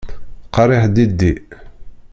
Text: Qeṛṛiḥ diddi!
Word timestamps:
Qeṛṛiḥ 0.55 0.83
diddi! 0.95 1.33